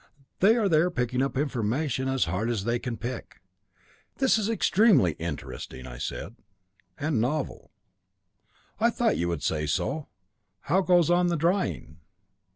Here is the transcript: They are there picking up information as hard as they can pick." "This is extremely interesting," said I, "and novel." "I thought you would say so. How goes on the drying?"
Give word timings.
They 0.39 0.55
are 0.55 0.67
there 0.67 0.89
picking 0.89 1.21
up 1.21 1.37
information 1.37 2.07
as 2.07 2.25
hard 2.25 2.49
as 2.49 2.63
they 2.63 2.79
can 2.79 2.97
pick." 2.97 3.39
"This 4.17 4.39
is 4.39 4.49
extremely 4.49 5.11
interesting," 5.19 5.85
said 5.99 6.35
I, 6.97 7.05
"and 7.05 7.21
novel." 7.21 7.69
"I 8.79 8.89
thought 8.89 9.17
you 9.17 9.27
would 9.27 9.43
say 9.43 9.67
so. 9.67 10.07
How 10.61 10.81
goes 10.81 11.11
on 11.11 11.27
the 11.27 11.37
drying?" 11.37 11.99